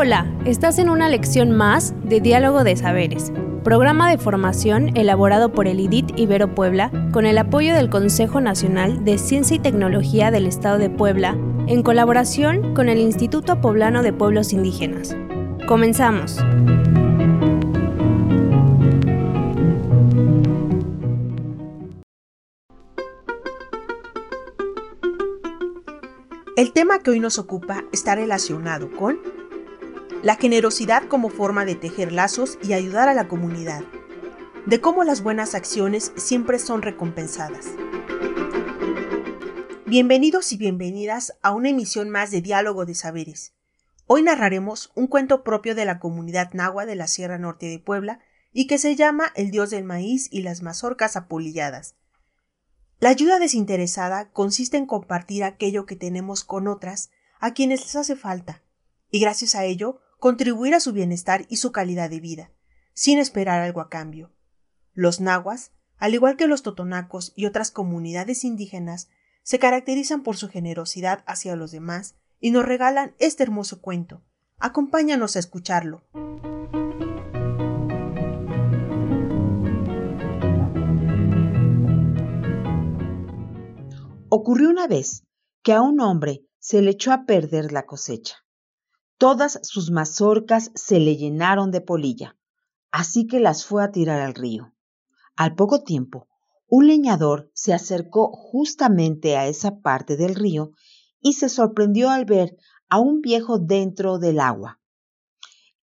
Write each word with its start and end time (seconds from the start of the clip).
Hola, 0.00 0.32
estás 0.44 0.78
en 0.78 0.90
una 0.90 1.08
lección 1.08 1.50
más 1.50 1.92
de 2.04 2.20
Diálogo 2.20 2.62
de 2.62 2.76
Saberes, 2.76 3.32
programa 3.64 4.08
de 4.08 4.16
formación 4.16 4.96
elaborado 4.96 5.50
por 5.50 5.66
el 5.66 5.80
IDIT 5.80 6.16
Ibero 6.16 6.54
Puebla 6.54 6.92
con 7.12 7.26
el 7.26 7.36
apoyo 7.36 7.74
del 7.74 7.90
Consejo 7.90 8.40
Nacional 8.40 9.04
de 9.04 9.18
Ciencia 9.18 9.56
y 9.56 9.58
Tecnología 9.58 10.30
del 10.30 10.46
Estado 10.46 10.78
de 10.78 10.88
Puebla 10.88 11.36
en 11.66 11.82
colaboración 11.82 12.76
con 12.76 12.88
el 12.88 12.98
Instituto 12.98 13.60
Poblano 13.60 14.04
de 14.04 14.12
Pueblos 14.12 14.52
Indígenas. 14.52 15.16
Comenzamos. 15.66 16.38
El 26.56 26.72
tema 26.72 27.00
que 27.00 27.10
hoy 27.10 27.18
nos 27.18 27.40
ocupa 27.40 27.82
está 27.90 28.14
relacionado 28.14 28.92
con 28.92 29.18
la 30.22 30.34
generosidad 30.34 31.04
como 31.04 31.30
forma 31.30 31.64
de 31.64 31.76
tejer 31.76 32.10
lazos 32.10 32.58
y 32.62 32.72
ayudar 32.72 33.08
a 33.08 33.14
la 33.14 33.28
comunidad, 33.28 33.84
de 34.66 34.80
cómo 34.80 35.04
las 35.04 35.22
buenas 35.22 35.54
acciones 35.54 36.12
siempre 36.16 36.58
son 36.58 36.82
recompensadas. 36.82 37.66
Bienvenidos 39.86 40.52
y 40.52 40.56
bienvenidas 40.56 41.38
a 41.40 41.52
una 41.52 41.68
emisión 41.68 42.10
más 42.10 42.32
de 42.32 42.40
Diálogo 42.40 42.84
de 42.84 42.96
Saberes. 42.96 43.54
Hoy 44.06 44.22
narraremos 44.22 44.90
un 44.96 45.06
cuento 45.06 45.44
propio 45.44 45.76
de 45.76 45.84
la 45.84 46.00
comunidad 46.00 46.52
nahua 46.52 46.84
de 46.84 46.96
la 46.96 47.06
Sierra 47.06 47.38
Norte 47.38 47.66
de 47.66 47.78
Puebla 47.78 48.20
y 48.52 48.66
que 48.66 48.78
se 48.78 48.96
llama 48.96 49.32
El 49.36 49.52
Dios 49.52 49.70
del 49.70 49.84
Maíz 49.84 50.28
y 50.32 50.42
las 50.42 50.62
mazorcas 50.62 51.16
apolilladas. 51.16 51.94
La 52.98 53.10
ayuda 53.10 53.38
desinteresada 53.38 54.30
consiste 54.32 54.78
en 54.78 54.86
compartir 54.86 55.44
aquello 55.44 55.86
que 55.86 55.94
tenemos 55.94 56.42
con 56.42 56.66
otras 56.66 57.10
a 57.38 57.54
quienes 57.54 57.82
les 57.82 57.94
hace 57.94 58.16
falta, 58.16 58.64
y 59.10 59.20
gracias 59.20 59.54
a 59.54 59.64
ello 59.64 60.00
contribuir 60.18 60.74
a 60.74 60.80
su 60.80 60.92
bienestar 60.92 61.46
y 61.48 61.56
su 61.56 61.72
calidad 61.72 62.10
de 62.10 62.20
vida, 62.20 62.50
sin 62.92 63.18
esperar 63.18 63.60
algo 63.60 63.80
a 63.80 63.88
cambio. 63.88 64.32
Los 64.92 65.20
nahuas, 65.20 65.72
al 65.96 66.14
igual 66.14 66.36
que 66.36 66.48
los 66.48 66.62
totonacos 66.62 67.32
y 67.36 67.46
otras 67.46 67.70
comunidades 67.70 68.44
indígenas, 68.44 69.08
se 69.42 69.58
caracterizan 69.58 70.22
por 70.22 70.36
su 70.36 70.48
generosidad 70.48 71.22
hacia 71.26 71.56
los 71.56 71.70
demás 71.70 72.16
y 72.40 72.50
nos 72.50 72.64
regalan 72.64 73.14
este 73.18 73.44
hermoso 73.44 73.80
cuento. 73.80 74.22
Acompáñanos 74.58 75.36
a 75.36 75.38
escucharlo. 75.38 76.02
Ocurrió 84.30 84.68
una 84.68 84.86
vez 84.86 85.24
que 85.62 85.72
a 85.72 85.80
un 85.80 86.00
hombre 86.00 86.44
se 86.58 86.82
le 86.82 86.90
echó 86.90 87.12
a 87.12 87.24
perder 87.24 87.72
la 87.72 87.86
cosecha. 87.86 88.36
Todas 89.18 89.58
sus 89.64 89.90
mazorcas 89.90 90.70
se 90.76 91.00
le 91.00 91.16
llenaron 91.16 91.72
de 91.72 91.80
polilla, 91.80 92.36
así 92.92 93.26
que 93.26 93.40
las 93.40 93.64
fue 93.64 93.82
a 93.82 93.90
tirar 93.90 94.20
al 94.20 94.32
río. 94.32 94.72
Al 95.34 95.56
poco 95.56 95.82
tiempo, 95.82 96.28
un 96.68 96.86
leñador 96.86 97.50
se 97.52 97.74
acercó 97.74 98.30
justamente 98.30 99.36
a 99.36 99.48
esa 99.48 99.80
parte 99.80 100.16
del 100.16 100.36
río 100.36 100.70
y 101.20 101.32
se 101.32 101.48
sorprendió 101.48 102.10
al 102.10 102.26
ver 102.26 102.56
a 102.88 103.00
un 103.00 103.20
viejo 103.20 103.58
dentro 103.58 104.20
del 104.20 104.38
agua. 104.38 104.80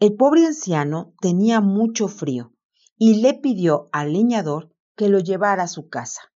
El 0.00 0.16
pobre 0.16 0.44
anciano 0.44 1.14
tenía 1.20 1.60
mucho 1.60 2.08
frío 2.08 2.52
y 2.96 3.22
le 3.22 3.34
pidió 3.34 3.90
al 3.92 4.12
leñador 4.12 4.74
que 4.96 5.08
lo 5.08 5.20
llevara 5.20 5.62
a 5.62 5.68
su 5.68 5.88
casa. 5.88 6.32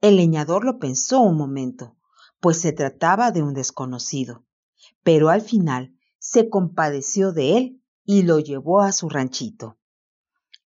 El 0.00 0.16
leñador 0.16 0.64
lo 0.64 0.80
pensó 0.80 1.20
un 1.20 1.36
momento, 1.36 1.96
pues 2.40 2.60
se 2.60 2.72
trataba 2.72 3.30
de 3.30 3.44
un 3.44 3.54
desconocido 3.54 4.45
pero 5.06 5.28
al 5.28 5.40
final 5.40 5.96
se 6.18 6.50
compadeció 6.50 7.30
de 7.30 7.56
él 7.56 7.84
y 8.04 8.24
lo 8.24 8.40
llevó 8.40 8.80
a 8.80 8.90
su 8.90 9.08
ranchito. 9.08 9.78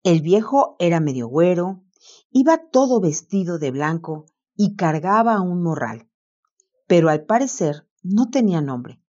El 0.02 0.24
viejo 0.24 0.76
era 0.80 1.00
medio 1.00 1.28
güero, 1.28 1.84
iba 2.32 2.58
todo 2.72 3.00
vestido 3.00 3.60
de 3.60 3.70
blanco 3.70 4.26
y 4.56 4.76
cargaba 4.76 5.40
un 5.40 5.62
morral, 5.62 6.10
pero 6.88 7.12
al 7.12 7.26
parecer 7.26 7.88
no 8.02 8.32
tenía 8.32 8.60
nombre. 8.60 9.04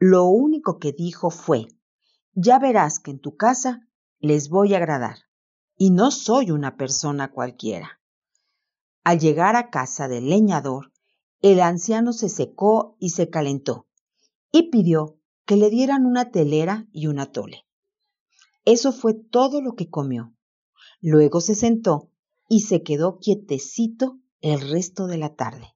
Lo 0.00 0.24
único 0.24 0.80
que 0.80 0.90
dijo 0.90 1.30
fue, 1.30 1.68
ya 2.32 2.58
verás 2.58 2.98
que 2.98 3.12
en 3.12 3.20
tu 3.20 3.36
casa 3.36 3.86
les 4.18 4.48
voy 4.48 4.74
a 4.74 4.78
agradar, 4.78 5.18
y 5.76 5.92
no 5.92 6.10
soy 6.10 6.50
una 6.50 6.76
persona 6.76 7.30
cualquiera. 7.30 8.00
Al 9.04 9.20
llegar 9.20 9.54
a 9.54 9.70
casa 9.70 10.08
del 10.08 10.28
leñador, 10.28 10.92
el 11.40 11.60
anciano 11.60 12.12
se 12.12 12.28
secó 12.28 12.96
y 12.98 13.10
se 13.10 13.30
calentó, 13.30 13.85
y 14.56 14.70
pidió 14.70 15.20
que 15.44 15.56
le 15.56 15.68
dieran 15.68 16.06
una 16.06 16.30
telera 16.30 16.88
y 16.90 17.08
una 17.08 17.26
tole. 17.26 17.66
Eso 18.64 18.90
fue 18.90 19.12
todo 19.12 19.60
lo 19.60 19.74
que 19.74 19.90
comió. 19.90 20.34
Luego 21.02 21.42
se 21.42 21.54
sentó 21.54 22.10
y 22.48 22.62
se 22.62 22.82
quedó 22.82 23.18
quietecito 23.18 24.18
el 24.40 24.62
resto 24.62 25.08
de 25.08 25.18
la 25.18 25.34
tarde. 25.34 25.74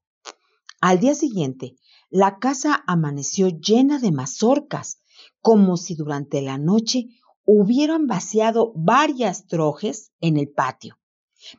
Al 0.80 0.98
día 0.98 1.14
siguiente, 1.14 1.76
la 2.08 2.38
casa 2.38 2.82
amaneció 2.86 3.48
llena 3.48 3.98
de 3.98 4.12
mazorcas, 4.12 5.02
como 5.42 5.76
si 5.76 5.94
durante 5.94 6.40
la 6.40 6.56
noche 6.56 7.08
hubieran 7.44 8.06
vaciado 8.06 8.72
varias 8.74 9.46
trojes 9.46 10.10
en 10.20 10.38
el 10.38 10.48
patio, 10.48 10.98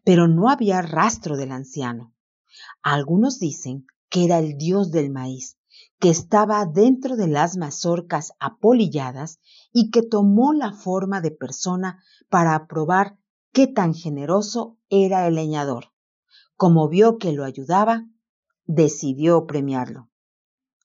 pero 0.04 0.28
no 0.28 0.50
había 0.50 0.82
rastro 0.82 1.38
del 1.38 1.52
anciano. 1.52 2.16
Algunos 2.82 3.38
dicen 3.38 3.86
que 4.10 4.26
era 4.26 4.40
el 4.40 4.58
dios 4.58 4.90
del 4.90 5.12
maíz, 5.12 5.61
que 6.02 6.10
estaba 6.10 6.66
dentro 6.66 7.16
de 7.16 7.28
las 7.28 7.58
mazorcas 7.58 8.34
apolilladas 8.40 9.40
y 9.72 9.92
que 9.92 10.02
tomó 10.02 10.52
la 10.52 10.74
forma 10.74 11.22
de 11.22 11.30
persona 11.30 12.04
para 12.28 12.66
probar 12.66 13.20
qué 13.54 13.68
tan 13.68 13.94
generoso 13.94 14.80
era 14.90 15.28
el 15.28 15.36
leñador. 15.36 15.94
Como 16.56 16.90
vio 16.90 17.20
que 17.20 17.34
lo 17.34 17.44
ayudaba, 17.44 18.08
decidió 18.66 19.46
premiarlo. 19.46 20.10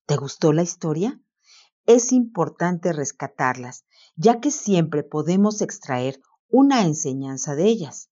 ¿Te 0.05 0.16
gustó 0.16 0.53
la 0.53 0.62
historia? 0.62 1.19
Es 1.87 2.12
importante 2.12 2.93
rescatarlas, 2.93 3.87
ya 4.16 4.38
que 4.38 4.50
siempre 4.50 5.03
podemos 5.03 5.62
extraer 5.62 6.21
una 6.50 6.82
enseñanza 6.82 7.55
de 7.55 7.65
ellas. 7.65 8.10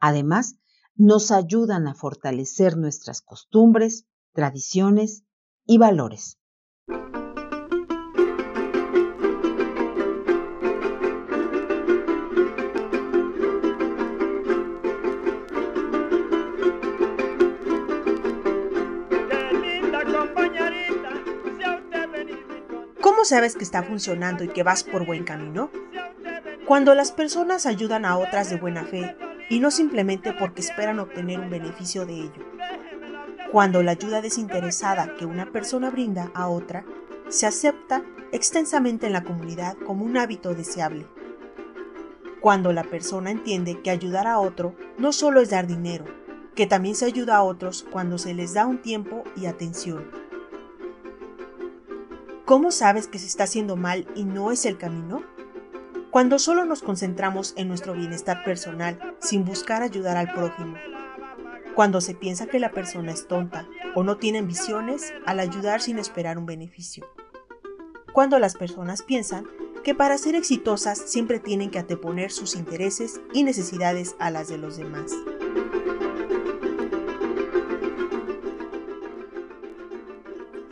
Además, 0.00 0.56
nos 0.94 1.32
ayudan 1.32 1.86
a 1.86 1.94
fortalecer 1.94 2.78
nuestras 2.78 3.20
costumbres, 3.20 4.06
tradiciones 4.32 5.24
y 5.66 5.76
valores. 5.76 6.38
Sabes 23.26 23.56
que 23.56 23.64
está 23.64 23.82
funcionando 23.82 24.44
y 24.44 24.48
que 24.48 24.62
vas 24.62 24.84
por 24.84 25.04
buen 25.04 25.24
camino? 25.24 25.70
Cuando 26.66 26.94
las 26.94 27.12
personas 27.12 27.66
ayudan 27.66 28.04
a 28.04 28.16
otras 28.16 28.50
de 28.50 28.56
buena 28.56 28.84
fe 28.84 29.16
y 29.50 29.60
no 29.60 29.70
simplemente 29.70 30.32
porque 30.32 30.60
esperan 30.60 30.98
obtener 30.98 31.40
un 31.40 31.50
beneficio 31.50 32.06
de 32.06 32.14
ello. 32.14 32.46
Cuando 33.52 33.82
la 33.82 33.92
ayuda 33.92 34.20
desinteresada 34.20 35.14
que 35.16 35.26
una 35.26 35.52
persona 35.52 35.90
brinda 35.90 36.30
a 36.34 36.48
otra 36.48 36.84
se 37.28 37.46
acepta 37.46 38.02
extensamente 38.32 39.06
en 39.06 39.12
la 39.12 39.22
comunidad 39.22 39.76
como 39.86 40.04
un 40.04 40.16
hábito 40.16 40.54
deseable. 40.54 41.06
Cuando 42.40 42.72
la 42.72 42.84
persona 42.84 43.30
entiende 43.30 43.80
que 43.82 43.90
ayudar 43.90 44.26
a 44.26 44.38
otro 44.38 44.74
no 44.98 45.12
solo 45.12 45.40
es 45.40 45.50
dar 45.50 45.66
dinero, 45.66 46.04
que 46.54 46.66
también 46.66 46.94
se 46.94 47.06
ayuda 47.06 47.36
a 47.36 47.42
otros 47.42 47.86
cuando 47.90 48.18
se 48.18 48.34
les 48.34 48.54
da 48.54 48.66
un 48.66 48.82
tiempo 48.82 49.24
y 49.36 49.46
atención 49.46 50.25
¿Cómo 52.46 52.70
sabes 52.70 53.08
que 53.08 53.18
se 53.18 53.26
está 53.26 53.42
haciendo 53.42 53.74
mal 53.74 54.06
y 54.14 54.22
no 54.22 54.52
es 54.52 54.66
el 54.66 54.78
camino? 54.78 55.24
Cuando 56.12 56.38
solo 56.38 56.64
nos 56.64 56.80
concentramos 56.80 57.52
en 57.56 57.66
nuestro 57.66 57.92
bienestar 57.92 58.44
personal 58.44 59.16
sin 59.18 59.44
buscar 59.44 59.82
ayudar 59.82 60.16
al 60.16 60.32
prójimo. 60.32 60.76
Cuando 61.74 62.00
se 62.00 62.14
piensa 62.14 62.46
que 62.46 62.60
la 62.60 62.70
persona 62.70 63.10
es 63.10 63.26
tonta 63.26 63.66
o 63.96 64.04
no 64.04 64.18
tiene 64.18 64.38
ambiciones 64.38 65.12
al 65.26 65.40
ayudar 65.40 65.82
sin 65.82 65.98
esperar 65.98 66.38
un 66.38 66.46
beneficio. 66.46 67.04
Cuando 68.12 68.38
las 68.38 68.54
personas 68.54 69.02
piensan 69.02 69.48
que 69.82 69.96
para 69.96 70.16
ser 70.16 70.36
exitosas 70.36 70.98
siempre 70.98 71.40
tienen 71.40 71.72
que 71.72 71.80
anteponer 71.80 72.30
sus 72.30 72.54
intereses 72.54 73.20
y 73.32 73.42
necesidades 73.42 74.14
a 74.20 74.30
las 74.30 74.46
de 74.46 74.58
los 74.58 74.76
demás. 74.76 75.10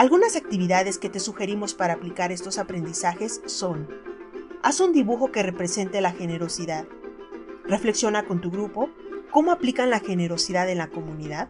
Algunas 0.05 0.37
actividades 0.37 0.99
que 0.99 1.09
te 1.09 1.19
sugerimos 1.19 1.73
para 1.73 1.95
aplicar 1.95 2.31
estos 2.31 2.59
aprendizajes 2.59 3.41
son 3.47 3.89
Haz 4.63 4.81
un 4.81 4.93
dibujo 4.93 5.33
que 5.33 5.43
represente 5.43 6.03
la 6.03 6.13
generosidad. 6.13 6.87
Reflexiona 7.65 8.27
con 8.27 8.43
tu 8.43 8.51
grupo 8.51 8.91
cómo 9.31 9.51
aplican 9.51 9.89
la 9.89 10.01
generosidad 10.01 10.69
en 10.69 10.77
la 10.77 10.91
comunidad. 10.91 11.49